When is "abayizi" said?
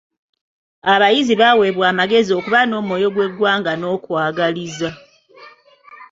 0.93-1.33